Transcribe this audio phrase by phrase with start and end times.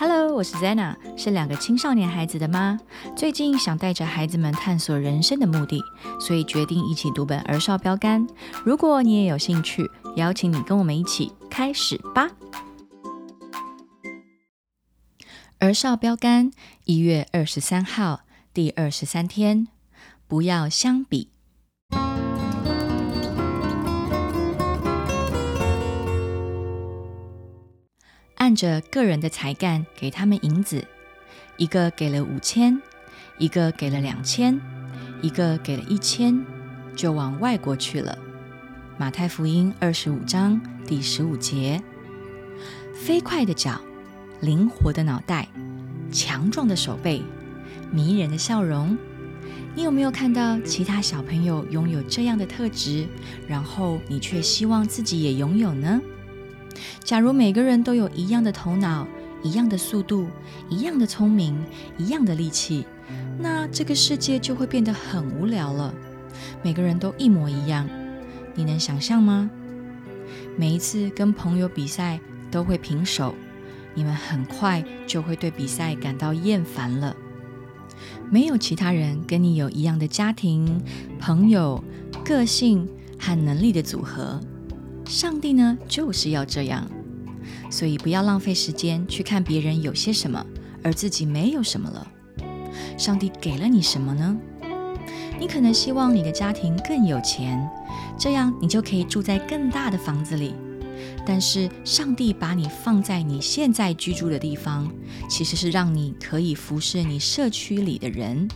[0.00, 2.78] Hello，我是 Zena，是两个青少年孩子的妈。
[3.16, 5.82] 最近想带着孩子们探索人生的目的，
[6.20, 8.24] 所以决定一起读本儿少标杆。
[8.64, 12.30] 如果你也有兴趣，邀请你跟我们一起开始吧。
[15.58, 16.52] 儿少标杆
[16.84, 18.20] 一月二十三号，
[18.54, 19.66] 第二十三天，
[20.28, 21.30] 不要相比。
[28.48, 30.82] 按着个人的才干给他们银子，
[31.58, 32.80] 一个给了五千，
[33.36, 34.58] 一个给了两千，
[35.20, 36.42] 一个给了一千，
[36.96, 38.16] 就往外国去了。
[38.96, 41.82] 马太福音二十五章第十五节。
[42.94, 43.78] 飞快的脚，
[44.40, 45.46] 灵活的脑袋，
[46.10, 47.22] 强壮的手背，
[47.92, 48.96] 迷人的笑容。
[49.74, 53.06] 你有没有看到其他小朋友拥有这样的特质，
[53.46, 56.00] 然后你却希望自己也拥有呢？
[57.02, 59.06] 假如每个人都有一样的头脑、
[59.42, 60.28] 一样的速度、
[60.68, 61.58] 一样的聪明、
[61.96, 62.84] 一样的力气，
[63.38, 65.94] 那这个世界就会变得很无聊了。
[66.62, 67.88] 每个人都一模一样，
[68.54, 69.50] 你能想象吗？
[70.56, 73.34] 每一次跟朋友比赛都会平手，
[73.94, 77.16] 你们很快就会对比赛感到厌烦了。
[78.30, 80.82] 没有其他人跟你有一样的家庭、
[81.18, 81.82] 朋友、
[82.24, 82.86] 个性
[83.18, 84.40] 和能力的组合。
[85.08, 86.86] 上帝呢，就是要这样，
[87.70, 90.44] 所以不要浪费时间去看别人有些什么，
[90.84, 92.06] 而自己没有什么了。
[92.98, 94.36] 上帝给了你什么呢？
[95.40, 97.66] 你可能希望你的家庭更有钱，
[98.18, 100.54] 这样你就可以住在更大的房子里。
[101.24, 104.92] 但是上帝把你放在你现在居住的地方，
[105.30, 108.46] 其实是让你可以服侍你社区里的人。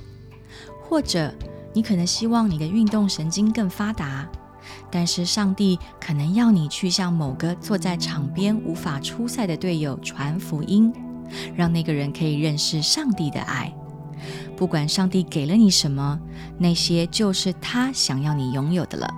[0.83, 1.33] 或者
[1.73, 4.31] 你可能希望你的运动神经更发达。
[4.93, 10.93] 但是上帝可能要你去向某个坐在场边无法出赛的队友传福音，
[11.57, 13.73] 让那个人可以认识上帝的爱。
[14.55, 16.21] 不管上帝给了你什么，
[16.59, 19.13] 那些就是他想要你拥有的了。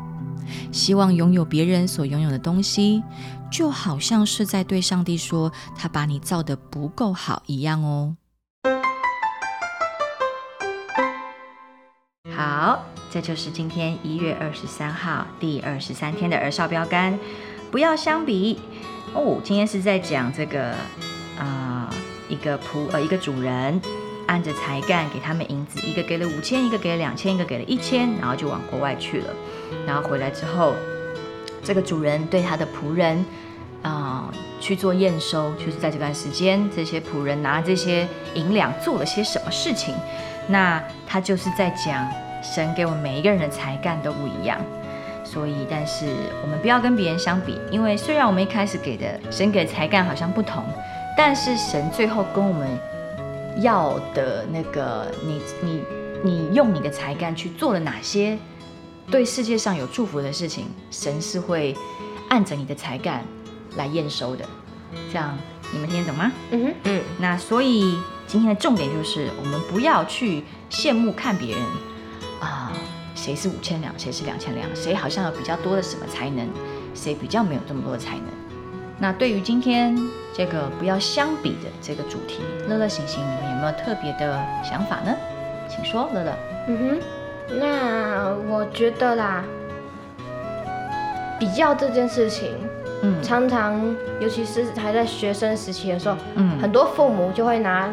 [0.71, 3.03] 希望拥有别人所拥有的东西，
[3.51, 8.17] 就好像是在对上帝说他把你造得不够好一样哦。
[12.35, 12.94] 好。
[13.15, 17.17] 这就是今天一月二十三号第二十三天的儿少标杆，
[17.71, 18.59] 不要相比
[19.13, 19.39] 哦。
[19.45, 20.75] 今天是在讲这个
[21.39, 21.89] 啊，
[22.29, 23.81] 一个仆呃一个主人
[24.27, 29.33] 按着才干给他们银子，一个给了五千，一个给了两千，一个给了一千，然后就往国外去了。
[29.87, 30.75] 然后回来之后，
[31.63, 33.25] 这个主人对他的仆人
[33.83, 39.95] 啊去做验收，就是在这段时间，这些仆人拿这些银两做了些什么事情。
[40.49, 42.05] 那他就是在讲。
[42.45, 44.61] 神给我们每一个人的才干都不一样，
[45.25, 46.07] 所以，但是
[46.43, 50.63] 我们不要跟别人相比，因为虽然我们一开始给的神给的才干好像不同，
[51.17, 52.69] 但是神最后跟我们
[53.61, 55.83] 要的那个，你你
[56.23, 58.39] 你用你的才干去做了哪些
[59.11, 61.75] 对世界上有祝福的事情，神是会
[62.29, 63.25] 按着你的才干
[63.77, 64.45] 来验收的。
[65.11, 65.37] 这样
[65.73, 66.31] 你们听得懂吗？
[66.51, 67.03] 嗯哼，嗯。
[67.19, 71.63] 那所以今天的重点就是，我们不要去羡慕看别人。
[72.41, 72.73] 啊，
[73.15, 76.49] 谁是五千两，谁是两千两，谁好像有比较多的什么才能，
[76.95, 78.25] 谁比较没有这么多的才能？
[78.99, 79.97] 那对于今天
[80.33, 85.15] 这个不要相比的这个主题，乐乐、行行，你们有没有特别的想法呢？
[85.69, 86.33] 请说，乐乐。
[86.69, 89.45] 嗯哼，那我觉得啦，
[91.39, 92.53] 比较这件事情，
[93.03, 93.81] 嗯，常常
[94.21, 97.93] 尤其是还在学生时期的时候，嗯，很多父母就会拿。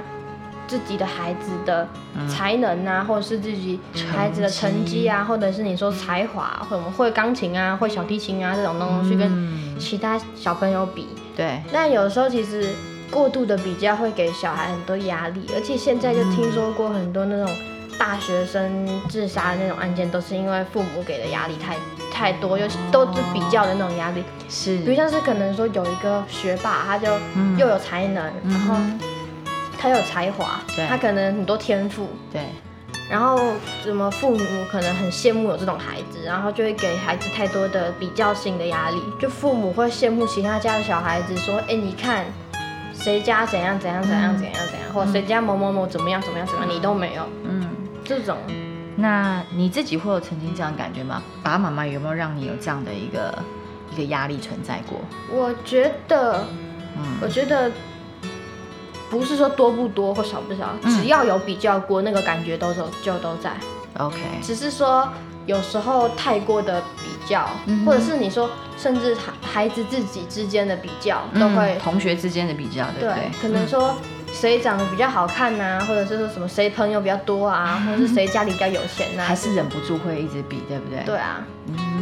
[0.71, 1.85] 自己的孩子的
[2.29, 3.77] 才能啊，或者是自己
[4.09, 11.09] 孩子的成绩啊，或者是你说才华，或者会钢琴啊，会小提琴啊这种东西，跟其他小朋友比。
[11.35, 11.61] 对。
[11.73, 12.69] 那有时候其实
[13.11, 17.53] 过度的比较会给小孩很多压力，而且现在就听说过很多那种
[17.99, 21.75] 大学生自杀的那种案件，都是因为父母给的压力太
[22.13, 24.23] 太多，又都是比较的那种压力。
[24.47, 24.77] 是。
[24.77, 27.11] 比如像是可能说有一个学霸，他就
[27.57, 28.75] 又有才能，然后。
[29.81, 32.43] 他有才华，他可能很多天赋，对。
[33.09, 33.39] 然后
[33.83, 39.01] 什么父母可能很羡慕有这种孩子，然后就会给孩子太多的比较性的压力。
[39.19, 42.25] 就父母会羡慕其他家的小孩子，说：“哎，你看
[42.93, 47.67] 谁家怎样怎样怎样怎样怎样，或者谁家某某某怎么样怎么样怎么样，你都没有。”嗯，
[48.05, 48.37] 这种。
[48.95, 51.23] 那你自己会有曾经这样感觉吗？
[51.41, 53.37] 爸爸妈妈有没有让你有这样的一个
[53.91, 54.99] 一个压力存在过？
[55.29, 56.45] 我觉得，
[56.95, 57.71] 嗯，我觉得。
[59.11, 63.51] 不是说多不多或少不少，只要有比较过，那个感觉都都就都在。
[63.97, 65.07] OK，只是说
[65.45, 67.45] 有时候太过的比较，
[67.85, 73.29] 或者是你说甚至孩孩子自己之间的比较，都会同学之间的比较，对不对？
[73.41, 73.93] 可能说
[74.31, 81.03] 谁长得比较好看呐，或者是说什么谁朋友比较多啊， 或者是谁家里比较有钱呐，还是忍不住会一直比，对不对？
[81.03, 81.45] 对啊，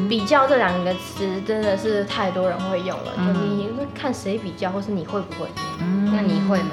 [0.07, 5.49] 比较这两个词真的是太多人会用了，就你看谁比较，或是你会不会？
[5.81, 6.71] 嗯，那你会吗？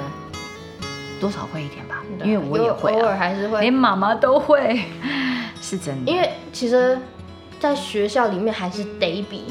[1.19, 4.79] 多少会一点吧，因为我也会，偶尔还是会，连妈妈都会，
[5.61, 6.11] 是真的。
[6.11, 6.97] 因为其实，
[7.59, 9.45] 在学校里面还是得比。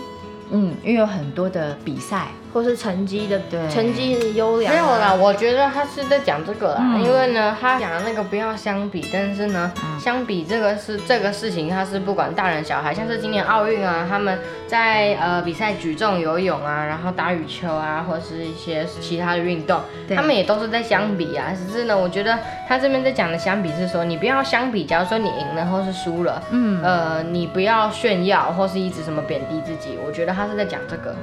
[0.48, 4.72] 嗯，因为有很多的比赛或是成绩的，对，成绩优良。
[4.72, 19.80] 没有啦，我觉得他是在讲这个啦，因为呢，他讲的那个不要相比，但是呢，相比这个是这个事情，他是不管大人小孩，像是今年奥运啊，他们在呃比赛举重、游泳啊，然后打羽球啊，或是一些其他的运动，
[20.14, 21.52] 他们也都是在相比啊。
[21.52, 30.36] 只是呢，我觉得他这边在讲的相比是说，你不要相比，假如说你赢了或是输了，嗯，呃，你不要炫耀或是一直什么贬低自己，我觉得。
[30.36, 31.14] 他是在讲这个，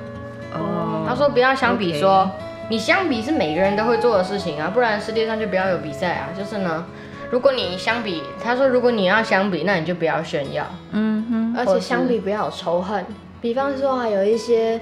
[0.55, 2.27] 哦，他说不要相比，说
[2.67, 6.29] 你相比是每个人都会做的事情啊，不然世界上就不要有比赛啊。
[6.35, 6.83] 就是呢，
[7.29, 13.05] 如果你相比，他说如果你要相比，那你就不要炫耀，嗯哼，而且相比不要有仇恨，
[13.43, 14.79] 比方说啊，有一些。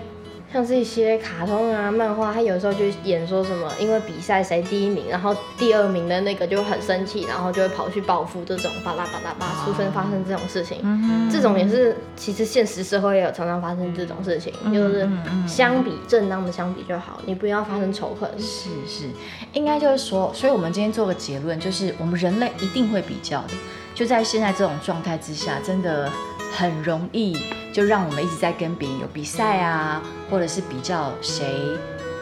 [0.54, 10.78] 像是一些卡通啊、漫画，他有时候就演说什么，因为比赛谁第一名，然后第二名的那个就很生气，然后就会跑去报复这种巴拉巴拉巴，出生发生这种事情，
[11.32, 15.10] 这种也是其实现实社会也有常常发生这种事情，就是
[15.48, 18.30] 相比正当的相比就好，你不要发生仇恨。
[18.38, 19.06] 是是，
[19.54, 23.54] 应该就是说，所以我们今天做个结论，就是我们人类一定会比较的，
[23.96, 26.12] 就在现在这种状态之下，真的。
[26.56, 27.38] 很容易
[27.72, 31.46] 就让我们一直在跟别人有比赛啊，或者是比较谁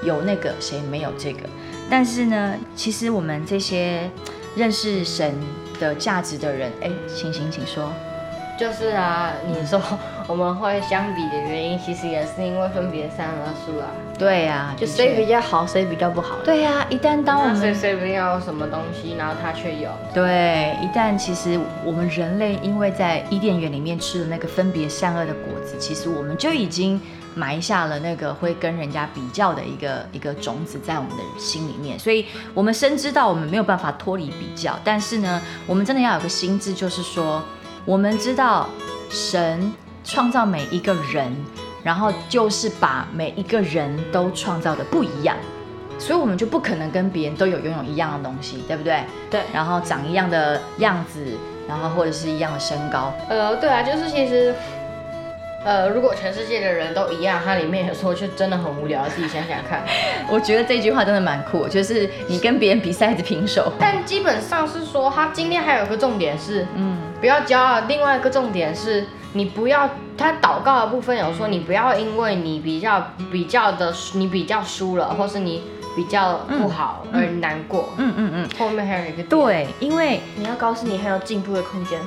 [0.03, 1.41] 有那个谁没有这个。
[1.89, 4.09] 但是呢，其实我们这些
[4.55, 5.33] 认识神
[5.79, 7.91] 的价值的人，哎，请请请说。
[8.59, 9.81] 就是啊，你说
[10.29, 13.87] 我们会相比的原因，其实也是因为分别善恶树啊。
[14.15, 16.35] 对呀，就谁比较好，谁比较不好。
[16.45, 19.89] 对呀，一旦当我们谁谁不要什么东西，然后他却有。
[20.13, 27.01] 对，一旦其实我们人类因为在伊甸园里面吃了那个分别善恶的果子，其实我们就已经
[27.33, 31.97] 埋下了那个会跟人家比较的一个一个种子在我们的心里面。
[31.97, 37.43] 所以，我们深知道我们没有办法脱离比较，但是呢，我们真的要有个心智，就是说。
[37.85, 38.69] 我们知道
[39.09, 39.71] 神
[40.09, 41.31] 创造每一个人，
[41.83, 45.37] 然后就是把每一个人都创造的不一样，
[45.99, 49.03] 所以我们就不可能跟别人都有拥有一样的东西，对不对？
[49.29, 49.41] 对。
[49.53, 51.23] 然后长一样的样子，
[51.67, 53.13] 然后或者是一样的身高。
[53.29, 54.53] 呃，对啊，就是其实。
[55.65, 59.05] 呃，如果全世界的人都一样，它里面有时候就真的很无聊。
[59.09, 59.83] 自己想想看，
[60.31, 63.69] 我觉得这句话真的蛮酷，就是你跟别人比赛是平手。
[63.77, 67.81] 但基本上是说，他今天还有个重点是，嗯，不要骄傲。
[67.89, 75.63] 另外一个重点是，你不要他祷告的部分有说，你不要因为你比较比较的你比较输了，或是你
[75.95, 77.89] 比较不好而难过。
[77.97, 78.49] 嗯嗯嗯。
[78.57, 81.99] 后面还有一个对，因为你要告诉你还有进步的空间。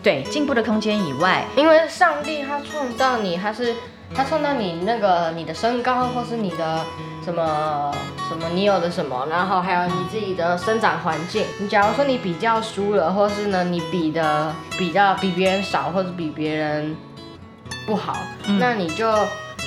[0.00, 3.74] 对进步的空间以外，因为上帝他创造你，他是
[4.14, 6.84] 他创造你那个你的身高，或是你的
[7.24, 7.92] 什么
[8.28, 11.44] 什么你有的什么，然后还有你自己的生长环境。
[11.60, 16.96] 你假如说你比较输了，或是呢你比的比较比别人少，或者比别人
[17.86, 18.16] 不好，
[18.58, 19.12] 那你就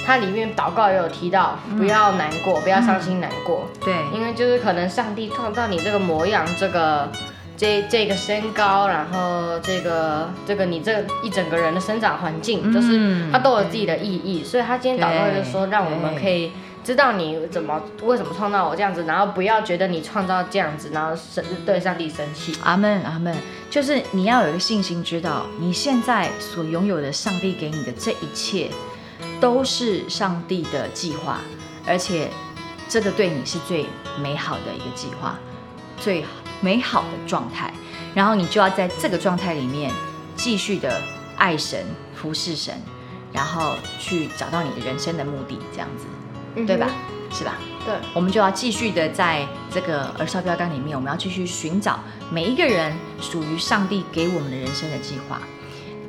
[0.06, 3.68] 它里面祷告也有提到，不要难过，不要伤心难过。
[3.84, 7.08] 对，因为就是可能上帝创造你这个模样，这个。
[7.58, 16.52] 这这个身高，然后这个这个你这一整个人的生长环境，就是它都有自己的意义，所以他今天祷告就说，让我们可以
[16.84, 22.58] 知道你怎么为什么创造我这样子，然后不要觉得你创造这样子，然后生对上帝生气。
[22.64, 23.36] 阿门阿门，
[23.70, 28.70] 就是你要有一个信心，知道你现在所拥有的上帝给你的这一切，
[29.40, 31.40] 都是上帝的计划，
[31.88, 32.30] 而且
[32.90, 33.86] 这个对你是最
[34.22, 35.38] 美好的一个计划，
[35.98, 36.26] 最。
[36.64, 37.74] 美好的状态，
[38.14, 39.92] 然后你就要在这个状态里面
[40.36, 41.02] 继续的
[41.36, 41.84] 爱神、
[42.14, 42.80] 服侍神，
[43.34, 46.06] 然后去找到你的人生的目的，这样子，
[46.56, 46.88] 对吧？
[47.32, 47.54] 是吧？
[47.86, 55.40] 对，我们就要继续的在这个儿少标杆里面，我们要继续寻找每一个人属于上帝给我们的人生的计划。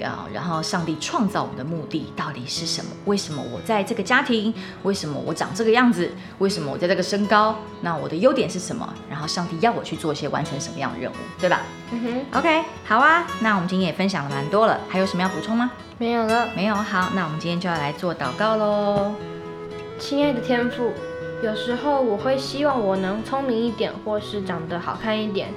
[0.02, 2.90] 啊，然后上帝创造我的目的到底是什么？
[3.04, 4.52] 为什么我在这个家庭？
[4.82, 6.10] 为什么我长这个样子？
[6.38, 7.56] 为什么我在这个身高？
[7.82, 8.92] 那我的优点是什么？
[9.08, 11.60] 然后上帝要我去做一些完成什么样的任务，对吧？
[11.92, 13.24] 嗯哼，OK，好啊。
[13.38, 15.70] 那我们今天也分享了蛮多了，还有什么要补充吗？
[15.98, 16.74] 没有了，没有。
[16.74, 19.14] 好，那我们今天就要来做祷告喽。
[20.02, 20.92] 亲爱的天父，
[21.44, 25.48] 有时候我会希望我能聪明一点，或是长得好看一点。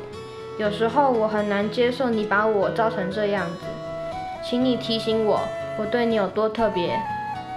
[0.60, 3.66] 有时候我很难接受你把我造成这样子。
[4.48, 5.42] 请你提醒我，
[5.80, 6.96] 我对你有多特别。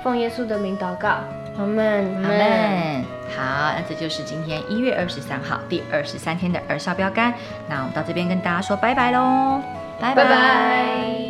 [0.03, 1.19] 奉耶稣的名祷告，
[1.59, 3.05] 阿门，阿门。
[3.37, 7.35] 好，那这就是今天一月二十三号第二十三天的儿少标杆。
[7.69, 9.61] 那我们到这边跟大家说拜拜喽，
[10.01, 11.28] 拜拜。